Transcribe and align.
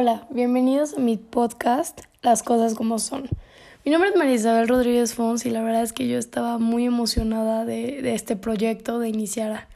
Hola, 0.00 0.28
bienvenidos 0.30 0.94
a 0.94 1.00
mi 1.00 1.16
podcast 1.16 2.02
Las 2.22 2.44
cosas 2.44 2.74
como 2.74 3.00
son. 3.00 3.28
Mi 3.84 3.90
nombre 3.90 4.10
es 4.10 4.16
María 4.16 4.34
Isabel 4.34 4.68
Rodríguez 4.68 5.12
Fons 5.12 5.44
y 5.44 5.50
la 5.50 5.60
verdad 5.60 5.82
es 5.82 5.92
que 5.92 6.06
yo 6.06 6.18
estaba 6.18 6.58
muy 6.58 6.84
emocionada 6.84 7.64
de, 7.64 8.14
este 8.14 8.36
proyecto, 8.36 9.00
de 9.00 9.08
iniciar 9.08 9.66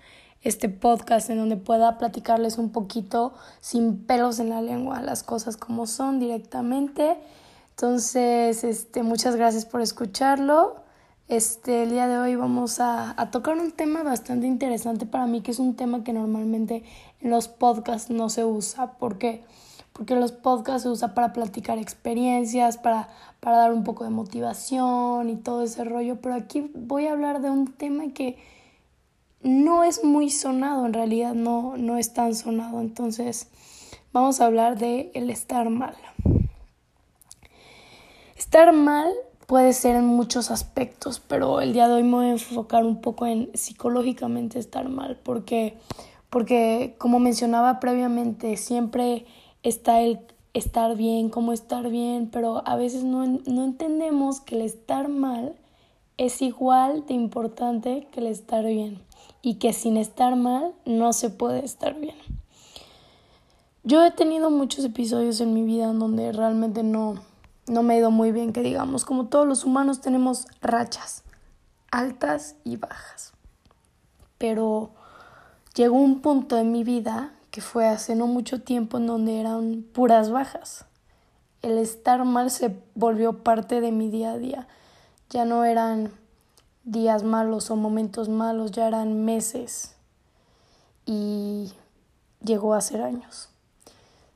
este 0.42 0.68
podcast 0.68 1.28
en 1.28 1.38
donde 1.38 1.56
pueda 1.56 1.98
platicarles 1.98 2.58
un 2.58 2.70
poquito 2.70 3.34
sin 3.60 3.98
pelos 3.98 4.38
en 4.38 4.50
la 4.50 4.62
lengua, 4.62 5.02
las 5.02 5.24
cosas 5.24 5.56
como 5.56 5.88
son 5.88 6.20
directamente. 6.20 7.16
Entonces, 7.70 8.62
este, 8.62 9.02
muchas 9.02 9.34
gracias 9.34 9.64
por 9.64 9.80
escucharlo. 9.80 10.76
Este, 11.26 11.82
el 11.82 11.90
día 11.90 12.06
de 12.06 12.18
hoy 12.18 12.36
vamos 12.36 12.78
a, 12.78 13.20
a, 13.20 13.32
tocar 13.32 13.58
un 13.58 13.72
tema 13.72 14.04
bastante 14.04 14.46
interesante 14.46 15.04
para 15.04 15.26
mí, 15.26 15.40
que 15.40 15.50
es 15.50 15.58
un 15.58 15.74
tema 15.74 16.04
que 16.04 16.12
normalmente 16.12 16.84
en 17.20 17.30
los 17.30 17.48
podcasts 17.48 18.08
no 18.08 18.28
se 18.28 18.44
usa. 18.44 18.92
¿Por 18.92 19.18
qué? 19.18 19.42
Porque 19.92 20.16
los 20.16 20.32
podcasts 20.32 20.82
se 20.84 20.88
usa 20.88 21.14
para 21.14 21.32
platicar 21.32 21.78
experiencias, 21.78 22.78
para, 22.78 23.08
para 23.40 23.58
dar 23.58 23.72
un 23.72 23.84
poco 23.84 24.04
de 24.04 24.10
motivación 24.10 25.28
y 25.28 25.36
todo 25.36 25.62
ese 25.62 25.84
rollo. 25.84 26.16
Pero 26.20 26.34
aquí 26.34 26.70
voy 26.74 27.06
a 27.06 27.12
hablar 27.12 27.42
de 27.42 27.50
un 27.50 27.72
tema 27.72 28.04
que 28.14 28.38
no 29.42 29.84
es 29.84 30.04
muy 30.04 30.30
sonado, 30.30 30.86
en 30.86 30.92
realidad 30.92 31.34
no, 31.34 31.76
no 31.76 31.98
es 31.98 32.14
tan 32.14 32.34
sonado. 32.34 32.80
Entonces, 32.80 33.48
vamos 34.12 34.40
a 34.40 34.46
hablar 34.46 34.78
de 34.78 35.10
el 35.14 35.30
estar 35.30 35.68
mal. 35.68 35.96
Estar 38.36 38.72
mal 38.72 39.12
puede 39.46 39.72
ser 39.72 39.96
en 39.96 40.06
muchos 40.06 40.50
aspectos, 40.50 41.20
pero 41.20 41.60
el 41.60 41.72
día 41.72 41.88
de 41.88 41.94
hoy 41.94 42.02
me 42.02 42.12
voy 42.12 42.26
a 42.26 42.30
enfocar 42.30 42.84
un 42.84 43.00
poco 43.00 43.26
en 43.26 43.50
psicológicamente 43.54 44.58
estar 44.58 44.88
mal, 44.88 45.18
porque, 45.22 45.78
porque 46.30 46.94
como 46.98 47.18
mencionaba 47.18 47.80
previamente, 47.80 48.56
siempre 48.56 49.26
está 49.62 50.00
el 50.00 50.20
estar 50.54 50.96
bien, 50.96 51.30
cómo 51.30 51.52
estar 51.52 51.88
bien, 51.88 52.28
pero 52.30 52.62
a 52.66 52.76
veces 52.76 53.04
no, 53.04 53.26
no 53.26 53.64
entendemos 53.64 54.40
que 54.40 54.56
el 54.56 54.62
estar 54.62 55.08
mal 55.08 55.54
es 56.18 56.42
igual 56.42 57.06
de 57.06 57.14
importante 57.14 58.06
que 58.12 58.20
el 58.20 58.26
estar 58.26 58.64
bien 58.64 59.00
y 59.40 59.54
que 59.54 59.72
sin 59.72 59.96
estar 59.96 60.36
mal 60.36 60.74
no 60.84 61.12
se 61.12 61.30
puede 61.30 61.64
estar 61.64 61.98
bien. 61.98 62.16
Yo 63.84 64.04
he 64.04 64.12
tenido 64.12 64.50
muchos 64.50 64.84
episodios 64.84 65.40
en 65.40 65.54
mi 65.54 65.62
vida 65.62 65.90
en 65.90 65.98
donde 65.98 66.30
realmente 66.32 66.82
no, 66.84 67.16
no 67.66 67.82
me 67.82 67.94
ha 67.94 67.98
ido 67.98 68.10
muy 68.10 68.30
bien, 68.30 68.52
que 68.52 68.62
digamos, 68.62 69.04
como 69.04 69.26
todos 69.26 69.46
los 69.46 69.64
humanos 69.64 70.00
tenemos 70.00 70.46
rachas 70.60 71.24
altas 71.90 72.56
y 72.64 72.76
bajas. 72.76 73.32
Pero 74.38 74.90
llegó 75.74 75.96
un 75.96 76.20
punto 76.20 76.58
en 76.58 76.72
mi 76.72 76.82
vida 76.84 77.32
que 77.52 77.60
fue 77.60 77.86
hace 77.86 78.16
no 78.16 78.26
mucho 78.26 78.62
tiempo 78.62 78.96
en 78.96 79.06
donde 79.06 79.38
eran 79.38 79.84
puras 79.92 80.30
bajas. 80.30 80.86
El 81.60 81.76
estar 81.76 82.24
mal 82.24 82.50
se 82.50 82.74
volvió 82.94 83.44
parte 83.44 83.82
de 83.82 83.92
mi 83.92 84.08
día 84.08 84.32
a 84.32 84.38
día. 84.38 84.66
Ya 85.28 85.44
no 85.44 85.64
eran 85.64 86.10
días 86.82 87.22
malos 87.22 87.70
o 87.70 87.76
momentos 87.76 88.30
malos, 88.30 88.72
ya 88.72 88.88
eran 88.88 89.24
meses 89.24 89.94
y 91.04 91.72
llegó 92.42 92.72
a 92.72 92.80
ser 92.80 93.02
años. 93.02 93.50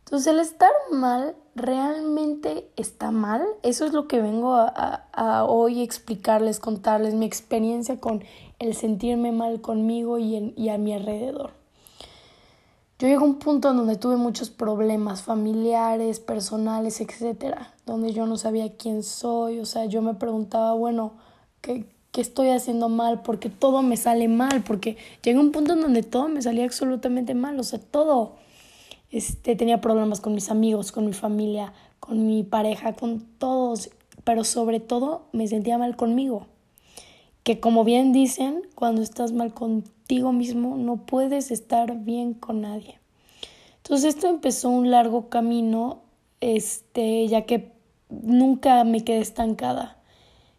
Entonces 0.04 0.32
el 0.34 0.38
estar 0.38 0.70
mal 0.92 1.34
realmente 1.54 2.70
está 2.76 3.10
mal. 3.10 3.46
Eso 3.62 3.86
es 3.86 3.94
lo 3.94 4.08
que 4.08 4.20
vengo 4.20 4.54
a, 4.54 5.06
a, 5.12 5.44
hoy 5.44 5.82
explicarles, 5.82 6.60
contarles 6.60 7.14
mi 7.14 7.24
experiencia 7.24 7.98
con 7.98 8.22
el 8.58 8.74
sentirme 8.74 9.32
mal 9.32 9.62
conmigo 9.62 10.18
y, 10.18 10.36
en, 10.36 10.52
y 10.54 10.68
a 10.68 10.76
mi 10.76 10.92
alrededor. 10.92 11.65
Yo 12.98 13.08
llegué 13.08 13.16
a 13.16 13.24
un 13.24 13.38
punto 13.38 13.70
en 13.70 13.76
donde 13.76 13.96
tuve 13.96 14.16
muchos 14.16 14.48
problemas 14.48 15.22
familiares, 15.22 16.18
personales, 16.18 17.00
etcétera, 17.02 17.74
donde 17.84 18.14
yo 18.14 18.26
no 18.26 18.38
sabía 18.38 18.74
quién 18.76 19.02
soy, 19.02 19.60
o 19.60 19.66
sea, 19.66 19.84
yo 19.84 20.00
me 20.00 20.14
preguntaba, 20.14 20.72
bueno, 20.72 21.12
¿qué, 21.60 21.84
¿qué 22.10 22.22
estoy 22.22 22.48
haciendo 22.48 22.88
mal? 22.88 23.20
Porque 23.20 23.50
todo 23.50 23.82
me 23.82 23.98
sale 23.98 24.28
mal, 24.28 24.62
porque 24.62 24.96
llegué 25.22 25.36
a 25.36 25.42
un 25.42 25.52
punto 25.52 25.74
en 25.74 25.82
donde 25.82 26.02
todo 26.02 26.28
me 26.28 26.40
salía 26.40 26.64
absolutamente 26.64 27.34
mal, 27.34 27.60
o 27.60 27.64
sea, 27.64 27.78
todo 27.78 28.36
este, 29.10 29.56
tenía 29.56 29.82
problemas 29.82 30.20
con 30.20 30.34
mis 30.34 30.50
amigos, 30.50 30.90
con 30.90 31.04
mi 31.04 31.12
familia, 31.12 31.74
con 32.00 32.26
mi 32.26 32.42
pareja, 32.44 32.94
con 32.94 33.20
todos, 33.38 33.90
pero 34.24 34.42
sobre 34.42 34.80
todo 34.80 35.26
me 35.32 35.46
sentía 35.48 35.76
mal 35.76 35.96
conmigo. 35.96 36.46
Que 37.46 37.60
como 37.60 37.84
bien 37.84 38.12
dicen, 38.12 38.62
cuando 38.74 39.02
estás 39.02 39.30
mal 39.30 39.54
contigo 39.54 40.32
mismo 40.32 40.76
no 40.76 41.06
puedes 41.06 41.52
estar 41.52 41.96
bien 41.96 42.34
con 42.34 42.62
nadie. 42.62 42.98
Entonces 43.76 44.16
esto 44.16 44.26
empezó 44.26 44.68
un 44.68 44.90
largo 44.90 45.28
camino, 45.28 46.00
este, 46.40 47.28
ya 47.28 47.42
que 47.42 47.70
nunca 48.08 48.82
me 48.82 49.04
quedé 49.04 49.20
estancada. 49.20 49.96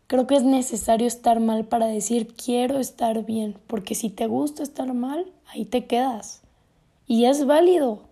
Creo 0.08 0.28
que 0.28 0.38
es 0.38 0.44
necesario 0.44 1.08
estar 1.08 1.42
mal 1.42 1.66
para 1.66 1.88
decir 1.88 2.34
quiero 2.34 2.80
estar 2.80 3.26
bien, 3.26 3.58
porque 3.68 3.94
si 3.94 4.10
te 4.10 4.28
gusta 4.28 4.64
estar 4.64 4.94
mal, 4.94 5.26
ahí 5.48 5.66
te 5.66 5.88
quedas. 5.88 6.40
Y 7.06 7.26
es 7.26 7.46
válido, 7.46 8.04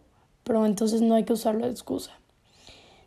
pero 0.44 0.66
entonces 0.66 1.02
no 1.02 1.16
hay 1.16 1.24
que 1.24 1.32
usarlo 1.32 1.64
de 1.64 1.72
excusa. 1.72 2.12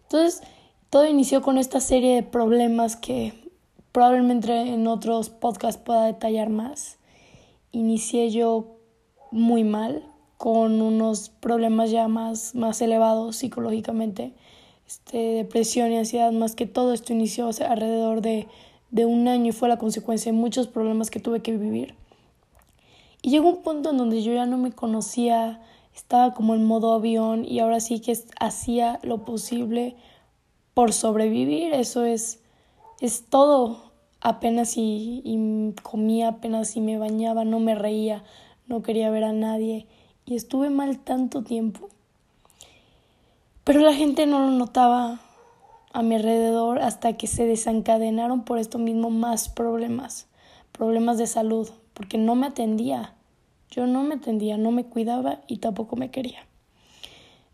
Entonces, 0.04 0.40
todo 0.88 1.06
inició 1.06 1.42
con 1.42 1.58
esta 1.58 1.80
serie 1.80 2.14
de 2.14 2.22
problemas 2.22 2.96
que 2.96 3.47
probablemente 3.92 4.52
en 4.60 4.86
otros 4.86 5.30
podcasts 5.30 5.80
pueda 5.82 6.06
detallar 6.06 6.50
más. 6.50 6.98
Inicié 7.72 8.30
yo 8.30 8.78
muy 9.30 9.64
mal, 9.64 10.02
con 10.38 10.80
unos 10.80 11.28
problemas 11.28 11.90
ya 11.90 12.06
más, 12.06 12.54
más 12.54 12.80
elevados 12.80 13.36
psicológicamente, 13.36 14.32
este, 14.86 15.18
depresión 15.18 15.90
y 15.92 15.98
ansiedad, 15.98 16.32
más 16.32 16.54
que 16.54 16.66
todo 16.66 16.94
esto 16.94 17.12
inició 17.12 17.50
alrededor 17.68 18.22
de, 18.22 18.46
de 18.90 19.04
un 19.04 19.26
año 19.26 19.48
y 19.48 19.52
fue 19.52 19.68
la 19.68 19.78
consecuencia 19.78 20.32
de 20.32 20.38
muchos 20.38 20.68
problemas 20.68 21.10
que 21.10 21.20
tuve 21.20 21.42
que 21.42 21.56
vivir. 21.56 21.94
Y 23.20 23.30
llegó 23.30 23.48
un 23.48 23.62
punto 23.62 23.90
en 23.90 23.98
donde 23.98 24.22
yo 24.22 24.32
ya 24.32 24.46
no 24.46 24.58
me 24.58 24.70
conocía, 24.72 25.60
estaba 25.94 26.34
como 26.34 26.54
en 26.54 26.64
modo 26.64 26.92
avión 26.92 27.44
y 27.44 27.58
ahora 27.58 27.80
sí 27.80 28.00
que 28.00 28.16
hacía 28.38 29.00
lo 29.02 29.24
posible 29.24 29.96
por 30.72 30.92
sobrevivir. 30.92 31.74
Eso 31.74 32.04
es, 32.04 32.40
es 33.00 33.24
todo. 33.24 33.88
Apenas 34.20 34.76
y, 34.76 35.22
y 35.24 35.74
comía, 35.82 36.28
apenas 36.28 36.76
y 36.76 36.80
me 36.80 36.98
bañaba, 36.98 37.44
no 37.44 37.60
me 37.60 37.76
reía, 37.76 38.24
no 38.66 38.82
quería 38.82 39.10
ver 39.10 39.24
a 39.24 39.32
nadie 39.32 39.86
y 40.28 40.36
estuve 40.36 40.68
mal 40.68 40.98
tanto 40.98 41.42
tiempo. 41.42 41.88
Pero 43.64 43.80
la 43.80 43.94
gente 43.94 44.26
no 44.26 44.40
lo 44.40 44.50
notaba 44.50 45.20
a 45.92 46.02
mi 46.02 46.16
alrededor 46.16 46.80
hasta 46.80 47.16
que 47.16 47.26
se 47.26 47.46
desencadenaron 47.46 48.44
por 48.44 48.58
esto 48.58 48.78
mismo 48.78 49.08
más 49.08 49.48
problemas, 49.48 50.26
problemas 50.72 51.16
de 51.16 51.26
salud, 51.26 51.70
porque 51.94 52.18
no 52.18 52.34
me 52.34 52.46
atendía. 52.46 53.14
Yo 53.70 53.86
no 53.86 54.02
me 54.02 54.16
atendía, 54.16 54.58
no 54.58 54.70
me 54.70 54.84
cuidaba 54.84 55.40
y 55.46 55.58
tampoco 55.58 55.96
me 55.96 56.10
quería. 56.10 56.46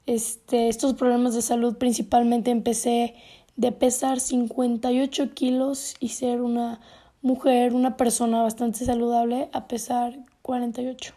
Este, 0.06 0.68
estos 0.68 0.94
problemas 0.94 1.34
de 1.34 1.42
salud 1.42 1.76
principalmente 1.78 2.50
empecé 2.50 3.14
de 3.56 3.72
pesar 3.72 4.20
58 4.20 5.34
kilos 5.34 5.94
y 6.00 6.08
ser 6.08 6.40
una 6.42 6.80
mujer, 7.22 7.74
una 7.74 7.96
persona 7.96 8.42
bastante 8.42 8.84
saludable 8.84 9.48
a 9.52 9.68
pesar 9.68 10.18
48 10.42 11.14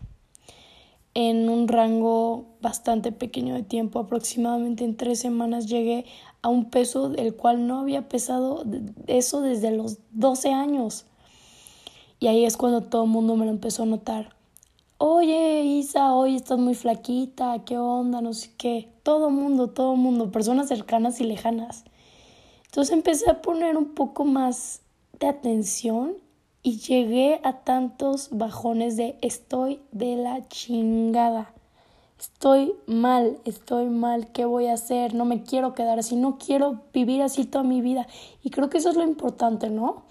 en 1.13 1.49
un 1.49 1.67
rango 1.67 2.45
bastante 2.61 3.11
pequeño 3.11 3.55
de 3.55 3.63
tiempo, 3.63 3.99
aproximadamente 3.99 4.83
en 4.83 4.95
tres 4.95 5.19
semanas 5.19 5.65
llegué 5.65 6.05
a 6.43 6.49
un 6.49 6.69
peso 6.69 7.09
del 7.09 7.35
cual 7.35 7.65
no 7.65 7.79
había 7.79 8.07
pesado 8.07 8.63
eso 9.07 9.41
desde 9.41 9.71
los 9.71 9.97
12 10.11 10.53
años. 10.53 11.05
Y 12.19 12.27
ahí 12.27 12.45
es 12.45 12.55
cuando 12.55 12.83
todo 12.83 13.05
el 13.05 13.09
mundo 13.09 13.35
me 13.35 13.45
lo 13.45 13.51
empezó 13.51 13.83
a 13.83 13.87
notar 13.87 14.37
oye 14.97 15.63
Isa, 15.63 16.13
hoy 16.13 16.35
estás 16.35 16.57
muy 16.57 16.75
flaquita, 16.75 17.63
qué 17.65 17.77
onda, 17.77 18.21
no 18.21 18.33
sé 18.33 18.51
qué. 18.57 18.89
Todo 19.03 19.29
mundo, 19.29 19.69
todo 19.69 19.95
mundo, 19.95 20.31
personas 20.31 20.67
cercanas 20.67 21.21
y 21.21 21.23
lejanas. 21.23 21.85
Entonces 22.67 22.93
empecé 22.93 23.29
a 23.29 23.41
poner 23.41 23.77
un 23.77 23.93
poco 23.93 24.25
más 24.25 24.81
de 25.19 25.27
atención 25.27 26.15
y 26.63 26.77
llegué 26.79 27.39
a 27.43 27.63
tantos 27.63 28.29
bajones 28.31 28.97
de 28.97 29.17
estoy 29.21 29.81
de 29.91 30.15
la 30.15 30.47
chingada. 30.47 31.53
Estoy 32.19 32.73
mal, 32.87 33.39
estoy 33.45 33.87
mal, 33.89 34.31
¿qué 34.31 34.45
voy 34.45 34.67
a 34.67 34.73
hacer? 34.73 35.13
No 35.13 35.25
me 35.25 35.43
quiero 35.43 35.73
quedar 35.73 35.99
así, 35.99 36.15
no 36.15 36.37
quiero 36.37 36.81
vivir 36.93 37.21
así 37.21 37.45
toda 37.45 37.63
mi 37.63 37.81
vida. 37.81 38.07
Y 38.43 38.49
creo 38.49 38.69
que 38.69 38.79
eso 38.79 38.89
es 38.89 38.95
lo 38.95 39.03
importante, 39.03 39.69
¿no? 39.69 40.03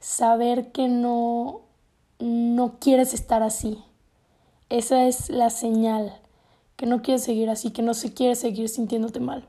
Saber 0.00 0.72
que 0.72 0.88
no 0.88 1.62
no 2.22 2.78
quieres 2.78 3.14
estar 3.14 3.42
así, 3.42 3.82
esa 4.70 5.06
es 5.06 5.28
la 5.28 5.50
señal, 5.50 6.20
que 6.76 6.86
no 6.86 7.02
quieres 7.02 7.24
seguir 7.24 7.50
así, 7.50 7.72
que 7.72 7.82
no 7.82 7.94
se 7.94 8.14
quiere 8.14 8.36
seguir 8.36 8.68
sintiéndote 8.68 9.18
mal. 9.18 9.48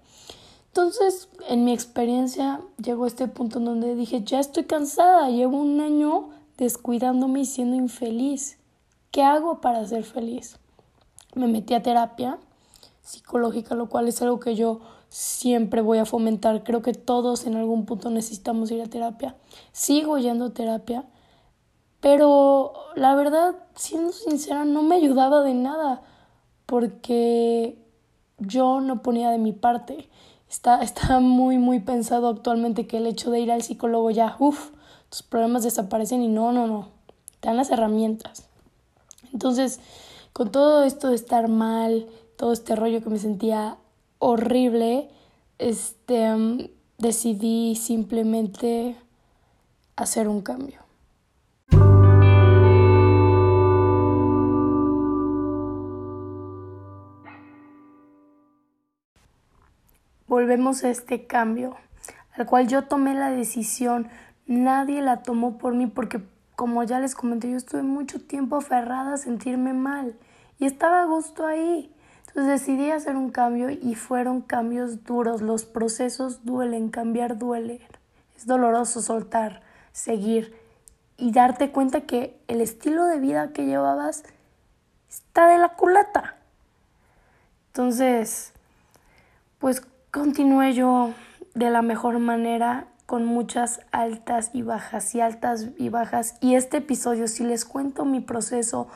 Entonces, 0.76 1.30
en 1.50 1.66
mi 1.66 1.72
experiencia, 1.72 2.60
llegó 2.84 3.06
este 3.06 3.28
punto 3.28 3.60
en 3.60 3.66
donde 3.66 3.94
dije, 3.94 4.24
ya 4.24 4.40
estoy 4.40 4.64
cansada, 4.64 5.30
llevo 5.30 5.58
un 5.58 5.80
año 5.80 6.32
descuidándome 6.58 7.42
y 7.42 7.46
siendo 7.46 7.76
infeliz. 7.76 8.58
¿Qué 9.12 9.22
hago 9.22 9.62
para 9.62 9.86
ser 9.86 10.04
feliz? 10.04 10.58
Me 11.36 11.46
metí 11.46 11.76
a 11.76 11.84
terapia 11.84 12.40
psicológica, 13.04 13.76
lo 13.76 13.88
cual 13.88 14.08
es 14.08 14.20
algo 14.24 14.40
que 14.40 14.56
yo 14.56 14.80
siempre 15.10 15.82
voy 15.82 16.00
a 16.00 16.06
fomentar. 16.06 16.64
Creo 16.64 16.82
que 16.82 16.94
todos 16.94 17.46
en 17.46 17.54
algún 17.56 17.86
punto 17.86 18.10
necesitamos 18.10 18.72
ir 18.72 18.82
a 18.82 18.88
terapia. 18.88 19.36
Sigo 19.74 20.18
yendo 20.18 20.46
a 20.46 20.54
terapia, 20.56 21.06
pero 22.00 22.74
la 22.96 23.14
verdad, 23.14 23.54
siendo 23.76 24.12
sincera, 24.12 24.66
no 24.66 24.82
me 24.82 24.96
ayudaba 24.96 25.44
de 25.44 25.54
nada 25.54 26.02
porque 26.66 27.78
yo 28.40 28.82
no 28.82 29.04
ponía 29.04 29.30
de 29.30 29.38
mi 29.38 29.52
parte. 29.52 30.10
Está, 30.54 30.84
está 30.84 31.20
muy, 31.20 31.58
muy 31.58 31.80
pensado 31.80 32.28
actualmente 32.28 32.86
que 32.86 32.98
el 32.98 33.08
hecho 33.08 33.32
de 33.32 33.40
ir 33.40 33.52
al 33.52 33.64
psicólogo 33.64 34.12
ya, 34.12 34.36
uff, 34.38 34.70
tus 35.10 35.24
problemas 35.24 35.64
desaparecen 35.64 36.22
y 36.22 36.28
no, 36.28 36.52
no, 36.52 36.68
no, 36.68 36.90
te 37.40 37.48
dan 37.48 37.58
las 37.58 37.72
herramientas. 37.72 38.46
Entonces, 39.34 39.80
con 40.32 40.52
todo 40.52 40.84
esto 40.84 41.10
de 41.10 41.16
estar 41.16 41.48
mal, 41.48 42.06
todo 42.38 42.54
este 42.54 42.76
rollo 42.76 43.02
que 43.02 43.10
me 43.10 43.18
sentía 43.18 43.78
horrible, 44.20 45.10
este, 45.58 46.70
decidí 47.00 47.76
simplemente 47.76 48.96
hacer 49.96 50.28
un 50.28 50.42
cambio. 50.42 50.83
Volvemos 60.44 60.84
a 60.84 60.90
este 60.90 61.26
cambio, 61.26 61.78
al 62.36 62.46
cual 62.46 62.68
yo 62.68 62.84
tomé 62.84 63.14
la 63.14 63.32
decisión, 63.32 64.10
nadie 64.46 65.02
la 65.02 65.24
tomó 65.24 65.58
por 65.58 65.74
mí 65.74 65.88
porque 65.88 66.22
como 66.58 66.84
ya 66.84 67.00
les 67.00 67.16
comenté, 67.16 67.50
yo 67.50 67.56
estuve 67.56 67.82
mucho 67.82 68.20
tiempo 68.20 68.58
aferrada 68.58 69.14
a 69.14 69.18
sentirme 69.18 69.72
mal 69.72 70.18
y 70.60 70.66
estaba 70.66 71.02
a 71.02 71.06
gusto 71.06 71.48
ahí. 71.48 71.96
Entonces 72.28 72.60
decidí 72.60 72.92
hacer 72.92 73.16
un 73.16 73.32
cambio 73.32 73.70
y 73.70 73.96
fueron 73.96 74.42
cambios 74.42 75.06
duros. 75.06 75.42
Los 75.42 75.64
procesos 75.64 76.44
duelen, 76.44 76.90
cambiar 76.90 77.38
duele. 77.38 77.80
Es 78.36 78.46
doloroso 78.46 79.02
soltar, 79.02 79.62
seguir 79.94 80.54
y 81.16 81.32
darte 81.32 81.72
cuenta 81.72 82.02
que 82.02 82.38
el 82.50 82.60
estilo 82.60 83.06
de 83.06 83.22
vida 83.22 83.54
que 83.54 83.66
llevabas 83.66 84.24
está 85.08 85.48
de 85.48 85.58
la 85.58 85.70
culata. 85.70 86.36
Entonces, 87.68 88.52
pues 89.60 89.82
continué 90.14 90.76
yo 90.76 91.12
de 91.56 91.72
la 91.72 91.82
mejor 91.82 92.20
manera 92.20 92.86
con 93.08 93.26
muchas 93.26 93.82
altas 93.92 94.52
y 94.54 94.62
bajas 94.62 95.16
y 95.16 95.22
altas 95.22 95.70
y 95.80 95.90
bajas. 95.90 96.38
Y 96.40 96.54
este 96.54 96.78
episodio, 96.78 97.28
si 97.28 97.44
les 97.44 97.66
cuento 97.66 98.06
mi 98.06 98.20
proceso 98.20 98.88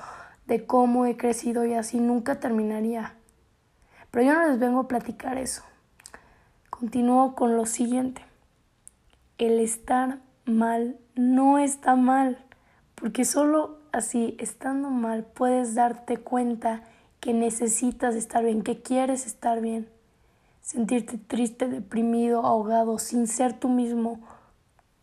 de 0.45 0.67
cómo 0.67 1.07
he 1.07 1.17
crecido 1.17 1.65
y 1.65 1.73
así, 1.73 1.99
nunca 1.99 2.39
terminaría. 2.39 3.15
Pero 4.11 4.25
yo 4.25 4.33
no 4.35 4.47
les 4.47 4.59
vengo 4.59 4.81
a 4.81 4.87
platicar 4.87 5.39
eso. 5.39 5.63
Continúo 6.69 7.33
con 7.33 7.57
lo 7.57 7.65
siguiente. 7.65 8.21
El 9.39 9.59
estar 9.59 10.19
mal 10.45 10.99
no 11.15 11.57
está 11.57 11.95
mal, 11.95 12.45
porque 12.93 13.25
solo 13.25 13.79
así, 13.91 14.37
estando 14.37 14.91
mal, 14.91 15.23
puedes 15.23 15.73
darte 15.73 16.17
cuenta 16.17 16.83
que 17.19 17.33
necesitas 17.33 18.13
estar 18.13 18.43
bien, 18.43 18.61
que 18.61 18.83
quieres 18.83 19.25
estar 19.25 19.61
bien 19.61 19.96
sentirte 20.67 21.17
triste, 21.17 21.69
deprimido, 21.69 22.45
ahogado, 22.45 22.99
sin 22.99 23.27
ser 23.27 23.57
tú 23.57 23.69
mismo, 23.69 24.19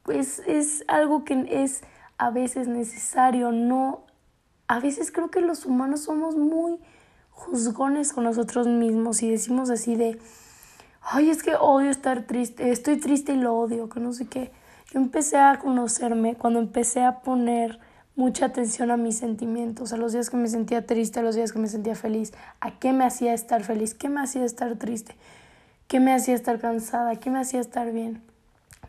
pues 0.03 0.43
es 0.47 0.85
algo 0.89 1.25
que 1.25 1.47
es 1.49 1.83
a 2.19 2.29
veces 2.29 2.69
necesario, 2.69 3.51
no, 3.51 4.05
a 4.69 4.79
veces 4.79 5.11
creo 5.11 5.31
que 5.31 5.41
los 5.41 5.65
humanos 5.65 6.03
somos 6.03 6.37
muy 6.37 6.79
juzgones 7.31 8.13
con 8.13 8.25
nosotros 8.25 8.67
mismos 8.67 9.23
y 9.23 9.31
decimos 9.31 9.71
así 9.71 9.97
de, 9.97 10.19
ay, 11.01 11.31
es 11.31 11.43
que 11.43 11.55
odio 11.57 11.89
estar 11.89 12.27
triste, 12.27 12.71
estoy 12.71 12.99
triste 13.01 13.33
y 13.33 13.39
lo 13.39 13.57
odio, 13.57 13.89
que 13.89 14.01
no 14.01 14.13
sé 14.13 14.27
qué. 14.27 14.53
Yo 14.93 15.01
empecé 15.01 15.39
a 15.39 15.59
conocerme 15.59 16.35
cuando 16.35 16.59
empecé 16.59 17.05
a 17.05 17.21
poner 17.21 17.81
mucha 18.17 18.45
atención 18.45 18.91
a 18.91 18.99
mis 18.99 19.17
sentimientos, 19.17 19.95
a 19.95 19.97
los 19.97 20.13
días 20.13 20.29
que 20.29 20.37
me 20.37 20.49
sentía 20.49 20.85
triste, 20.85 21.21
a 21.21 21.23
los 21.23 21.37
días 21.37 21.53
que 21.53 21.59
me 21.59 21.69
sentía 21.69 21.95
feliz, 21.95 22.35
a 22.61 22.79
qué 22.79 22.93
me 22.93 23.05
hacía 23.05 23.33
estar 23.33 23.65
feliz, 23.65 23.95
qué 23.95 24.11
me 24.11 24.21
hacía 24.21 24.45
estar 24.45 24.77
triste. 24.77 25.17
¿Qué 25.89 26.01
me 26.01 26.15
hacía 26.15 26.35
estar 26.35 26.59
cansada? 26.61 27.17
¿Qué 27.17 27.31
me 27.31 27.41
hacía 27.41 27.61
estar 27.61 27.93
bien? 27.93 28.23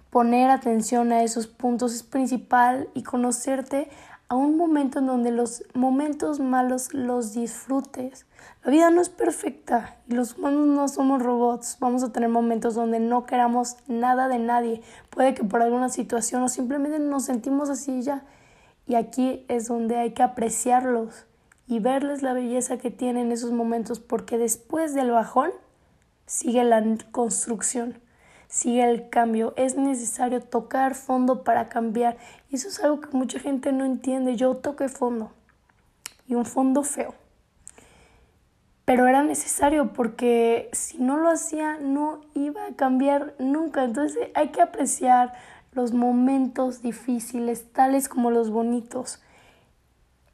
Poner 0.10 0.50
atención 0.50 1.12
a 1.12 1.24
esos 1.24 1.46
puntos 1.46 1.94
es 1.94 2.04
principal 2.04 2.88
y 2.94 3.04
conocerte 3.04 3.90
a 4.30 4.36
un 4.36 4.56
momento 4.56 5.00
en 5.00 5.08
donde 5.08 5.32
los 5.32 5.66
momentos 5.74 6.40
malos 6.40 6.94
los 6.94 7.34
disfrutes. 7.34 8.26
La 8.64 8.72
vida 8.72 8.90
no 8.92 9.02
es 9.02 9.10
perfecta 9.10 9.98
y 10.08 10.14
los 10.14 10.38
humanos 10.38 10.68
no 10.68 10.88
somos 10.88 11.22
robots. 11.22 11.78
Vamos 11.82 12.02
a 12.02 12.14
tener 12.14 12.30
momentos 12.30 12.76
donde 12.76 13.02
no 13.02 13.26
queramos 13.26 13.76
nada 13.88 14.30
de 14.30 14.40
nadie. 14.40 14.82
Puede 15.10 15.34
que 15.34 15.44
por 15.44 15.62
alguna 15.62 15.90
situación 15.90 16.44
o 16.44 16.50
simplemente 16.50 16.98
nos 17.00 17.26
sentimos 17.26 17.70
así 17.70 18.02
ya. 18.02 18.24
Y 18.88 18.96
aquí 18.96 19.46
es 19.50 19.68
donde 19.68 19.98
hay 19.98 20.14
que 20.14 20.24
apreciarlos 20.24 21.26
y 21.68 21.80
verles 21.80 22.22
la 22.22 22.32
belleza 22.32 22.78
que 22.78 22.90
tienen 22.90 23.34
esos 23.34 23.52
momentos 23.52 24.00
porque 24.00 24.38
después 24.38 24.94
del 24.94 25.12
bajón 25.12 25.52
sigue 26.26 26.64
la 26.64 26.84
construcción, 27.12 28.00
sigue 28.48 28.84
el 28.90 29.10
cambio. 29.10 29.54
Es 29.58 29.76
necesario 29.76 30.42
tocar 30.42 30.96
fondo 30.96 31.44
para 31.44 31.70
cambiar. 31.70 32.18
Y 32.50 32.56
eso 32.56 32.68
es 32.68 32.84
algo 32.84 33.02
que 33.02 33.16
mucha 33.16 33.40
gente 33.40 33.72
no 33.72 33.86
entiende. 33.86 34.36
Yo 34.36 34.56
toqué 34.56 34.90
fondo 34.90 35.32
y 36.28 36.36
un 36.36 36.46
fondo 36.46 36.84
feo. 36.84 37.14
Pero 38.86 39.08
era 39.08 39.24
necesario 39.24 39.94
porque 39.94 40.70
si 40.72 41.00
no 41.00 41.18
lo 41.18 41.30
hacía 41.30 41.78
no 41.80 42.22
iba 42.36 42.68
a 42.68 42.76
cambiar 42.76 43.34
nunca. 43.40 43.84
Entonces 43.84 44.30
hay 44.36 44.50
que 44.50 44.62
apreciar 44.62 45.34
los 45.72 45.92
momentos 45.92 46.82
difíciles, 46.82 47.72
tales 47.74 48.08
como 48.08 48.32
los 48.32 48.52
bonitos. 48.52 49.22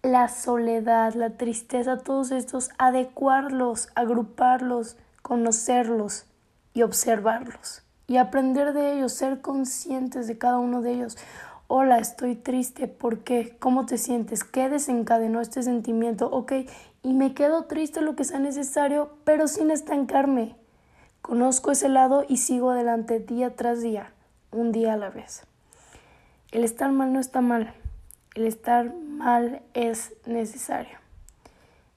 La 0.03 0.27
soledad, 0.27 1.13
la 1.13 1.31
tristeza, 1.37 1.97
todos 1.97 2.31
estos, 2.31 2.71
adecuarlos, 2.77 3.89
agruparlos, 3.95 4.97
conocerlos 5.31 6.25
y 6.73 6.81
observarlos 6.81 7.83
y 8.05 8.17
aprender 8.17 8.73
de 8.73 8.91
ellos, 8.91 9.13
ser 9.13 9.39
conscientes 9.39 10.27
de 10.27 10.37
cada 10.37 10.57
uno 10.57 10.81
de 10.81 10.91
ellos. 10.91 11.17
Hola, 11.69 11.99
estoy 11.99 12.35
triste, 12.35 12.89
¿por 12.89 13.19
qué? 13.19 13.55
¿Cómo 13.57 13.85
te 13.85 13.97
sientes? 13.97 14.43
¿Qué 14.43 14.67
desencadenó 14.67 15.39
este 15.39 15.63
sentimiento? 15.63 16.29
Ok, 16.29 16.51
y 17.01 17.13
me 17.13 17.33
quedo 17.33 17.63
triste 17.63 18.01
lo 18.01 18.17
que 18.17 18.25
sea 18.25 18.39
necesario, 18.39 19.11
pero 19.23 19.47
sin 19.47 19.71
estancarme. 19.71 20.57
Conozco 21.21 21.71
ese 21.71 21.87
lado 21.87 22.25
y 22.27 22.35
sigo 22.35 22.71
adelante 22.71 23.21
día 23.21 23.55
tras 23.55 23.81
día, 23.81 24.11
un 24.51 24.73
día 24.73 24.95
a 24.95 24.97
la 24.97 25.11
vez. 25.11 25.43
El 26.51 26.65
estar 26.65 26.91
mal 26.91 27.13
no 27.13 27.21
está 27.21 27.39
mal, 27.39 27.73
el 28.35 28.47
estar 28.47 28.93
mal 28.93 29.61
es 29.75 30.11
necesario. 30.25 30.97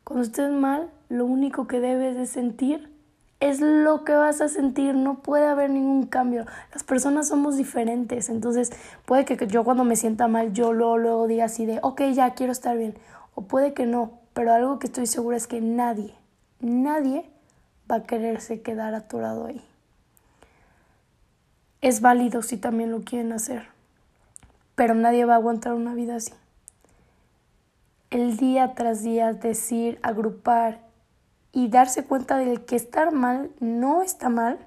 Cuando 0.04 0.22
estés 0.22 0.52
mal, 0.52 0.88
lo 1.08 1.24
único 1.24 1.66
que 1.66 1.80
debes 1.80 2.14
de 2.16 2.26
sentir 2.26 2.93
es 3.44 3.60
lo 3.60 4.04
que 4.04 4.14
vas 4.14 4.40
a 4.40 4.48
sentir, 4.48 4.94
no 4.94 5.16
puede 5.18 5.46
haber 5.46 5.68
ningún 5.68 6.06
cambio. 6.06 6.46
Las 6.72 6.82
personas 6.82 7.28
somos 7.28 7.58
diferentes, 7.58 8.30
entonces 8.30 8.70
puede 9.04 9.26
que 9.26 9.46
yo 9.46 9.64
cuando 9.64 9.84
me 9.84 9.96
sienta 9.96 10.28
mal, 10.28 10.54
yo 10.54 10.72
luego, 10.72 10.96
luego 10.96 11.26
diga 11.26 11.44
así 11.44 11.66
de, 11.66 11.78
ok, 11.82 12.00
ya 12.14 12.32
quiero 12.32 12.52
estar 12.52 12.74
bien, 12.78 12.94
o 13.34 13.42
puede 13.42 13.74
que 13.74 13.84
no, 13.84 14.12
pero 14.32 14.54
algo 14.54 14.78
que 14.78 14.86
estoy 14.86 15.06
segura 15.06 15.36
es 15.36 15.46
que 15.46 15.60
nadie, 15.60 16.14
nadie 16.60 17.28
va 17.90 17.96
a 17.96 18.02
quererse 18.04 18.62
quedar 18.62 18.94
atorado 18.94 19.44
ahí. 19.44 19.62
Es 21.82 22.00
válido 22.00 22.40
si 22.40 22.56
también 22.56 22.92
lo 22.92 23.02
quieren 23.02 23.30
hacer, 23.34 23.66
pero 24.74 24.94
nadie 24.94 25.26
va 25.26 25.34
a 25.34 25.36
aguantar 25.36 25.74
una 25.74 25.92
vida 25.92 26.16
así. 26.16 26.32
El 28.08 28.38
día 28.38 28.72
tras 28.74 29.02
día 29.02 29.34
decir, 29.34 29.98
agrupar 30.02 30.80
y 31.54 31.68
darse 31.68 32.04
cuenta 32.04 32.36
de 32.36 32.64
que 32.64 32.74
estar 32.74 33.12
mal 33.12 33.50
no 33.60 34.02
está 34.02 34.28
mal, 34.28 34.58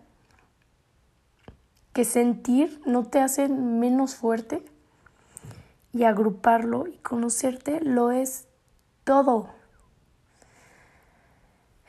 que 1.92 2.06
sentir 2.06 2.82
no 2.86 3.04
te 3.04 3.20
hace 3.20 3.50
menos 3.50 4.16
fuerte 4.16 4.64
y 5.92 6.06
agruparlo 6.06 6.88
y 6.88 6.94
conocerte 7.00 7.82
lo 7.82 8.12
es 8.12 8.46
todo. 9.04 9.50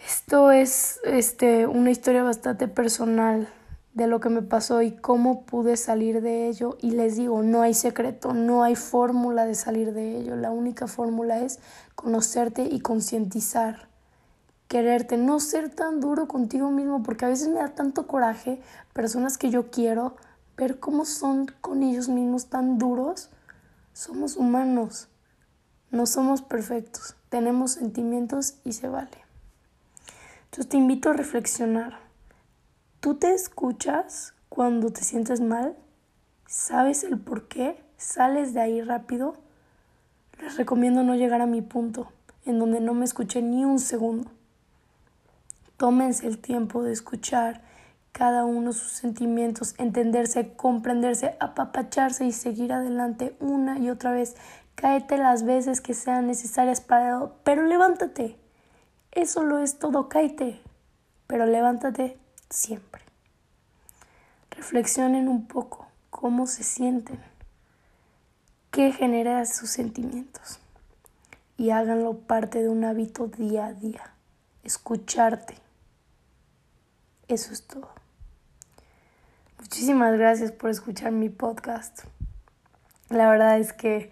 Esto 0.04 0.50
es 0.50 1.00
este, 1.04 1.66
una 1.66 1.90
historia 1.90 2.22
bastante 2.24 2.66
personal 2.66 3.48
de 3.94 4.06
lo 4.06 4.20
que 4.20 4.30
me 4.30 4.42
pasó 4.42 4.82
y 4.82 4.92
cómo 4.92 5.42
pude 5.44 5.76
salir 5.76 6.22
de 6.22 6.48
ello. 6.48 6.76
Y 6.80 6.92
les 6.92 7.16
digo, 7.16 7.42
no 7.42 7.62
hay 7.62 7.74
secreto, 7.74 8.32
no 8.32 8.62
hay 8.62 8.74
fórmula 8.74 9.44
de 9.44 9.54
salir 9.54 9.92
de 9.92 10.16
ello. 10.16 10.36
La 10.36 10.50
única 10.50 10.86
fórmula 10.86 11.40
es 11.40 11.58
conocerte 11.94 12.62
y 12.62 12.80
concientizar 12.80 13.87
quererte, 14.68 15.16
no 15.16 15.40
ser 15.40 15.70
tan 15.70 16.00
duro 16.00 16.28
contigo 16.28 16.70
mismo, 16.70 17.02
porque 17.02 17.24
a 17.24 17.28
veces 17.28 17.48
me 17.48 17.60
da 17.60 17.68
tanto 17.68 18.06
coraje 18.06 18.60
personas 18.92 19.38
que 19.38 19.50
yo 19.50 19.70
quiero 19.70 20.16
ver 20.56 20.78
cómo 20.78 21.04
son 21.04 21.50
con 21.60 21.82
ellos 21.82 22.08
mismos 22.08 22.46
tan 22.46 22.78
duros. 22.78 23.30
Somos 23.94 24.36
humanos, 24.36 25.08
no 25.90 26.06
somos 26.06 26.42
perfectos, 26.42 27.16
tenemos 27.30 27.72
sentimientos 27.72 28.54
y 28.64 28.74
se 28.74 28.88
vale. 28.88 29.24
Entonces 30.44 30.68
te 30.68 30.76
invito 30.76 31.10
a 31.10 31.14
reflexionar. 31.14 31.98
¿Tú 33.00 33.14
te 33.14 33.32
escuchas 33.32 34.34
cuando 34.48 34.90
te 34.90 35.02
sientes 35.02 35.40
mal? 35.40 35.76
¿Sabes 36.46 37.04
el 37.04 37.18
por 37.18 37.48
qué? 37.48 37.82
¿Sales 37.96 38.54
de 38.54 38.60
ahí 38.60 38.82
rápido? 38.82 39.36
Les 40.40 40.56
recomiendo 40.56 41.02
no 41.02 41.14
llegar 41.14 41.40
a 41.40 41.46
mi 41.46 41.62
punto, 41.62 42.08
en 42.44 42.58
donde 42.58 42.80
no 42.80 42.94
me 42.94 43.04
escuché 43.04 43.42
ni 43.42 43.64
un 43.64 43.78
segundo. 43.78 44.30
Tómense 45.78 46.26
el 46.26 46.38
tiempo 46.38 46.82
de 46.82 46.92
escuchar 46.92 47.62
cada 48.12 48.44
uno 48.44 48.72
sus 48.72 48.92
sentimientos, 48.92 49.74
entenderse, 49.78 50.52
comprenderse, 50.54 51.36
apapacharse 51.40 52.26
y 52.26 52.32
seguir 52.32 52.72
adelante 52.72 53.36
una 53.40 53.78
y 53.78 53.88
otra 53.88 54.10
vez. 54.10 54.36
Cáete 54.74 55.16
las 55.16 55.44
veces 55.44 55.80
que 55.80 55.94
sean 55.94 56.26
necesarias 56.26 56.80
para... 56.80 57.30
Pero 57.44 57.64
levántate. 57.64 58.36
Eso 59.12 59.44
lo 59.44 59.60
es 59.60 59.78
todo, 59.78 60.08
cáete. 60.08 60.60
Pero 61.26 61.46
levántate 61.46 62.18
siempre. 62.50 63.00
Reflexionen 64.50 65.28
un 65.28 65.46
poco 65.46 65.86
cómo 66.10 66.48
se 66.48 66.64
sienten, 66.64 67.20
qué 68.72 68.90
genera 68.90 69.46
sus 69.46 69.70
sentimientos 69.70 70.58
y 71.56 71.70
háganlo 71.70 72.18
parte 72.18 72.62
de 72.62 72.68
un 72.68 72.84
hábito 72.84 73.28
día 73.28 73.66
a 73.66 73.72
día. 73.74 74.12
Escucharte. 74.64 75.67
Eso 77.28 77.52
es 77.52 77.62
todo. 77.66 77.90
Muchísimas 79.58 80.16
gracias 80.16 80.50
por 80.50 80.70
escuchar 80.70 81.12
mi 81.12 81.28
podcast. 81.28 82.04
La 83.10 83.28
verdad 83.30 83.58
es 83.58 83.74
que 83.74 84.10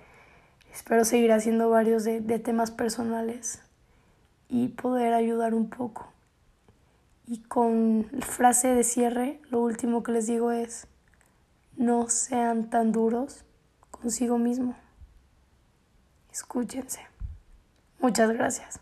espero 0.70 1.06
seguir 1.06 1.32
haciendo 1.32 1.70
varios 1.70 2.04
de, 2.04 2.20
de 2.20 2.38
temas 2.38 2.70
personales 2.70 3.62
y 4.50 4.68
poder 4.68 5.14
ayudar 5.14 5.54
un 5.54 5.70
poco. 5.70 6.12
Y 7.26 7.40
con 7.40 8.06
frase 8.20 8.68
de 8.68 8.84
cierre, 8.84 9.40
lo 9.50 9.60
último 9.60 10.02
que 10.02 10.12
les 10.12 10.26
digo 10.26 10.52
es, 10.52 10.86
no 11.76 12.10
sean 12.10 12.68
tan 12.68 12.92
duros 12.92 13.44
consigo 13.90 14.36
mismo. 14.36 14.76
Escúchense. 16.30 17.00
Muchas 17.98 18.30
gracias. 18.30 18.78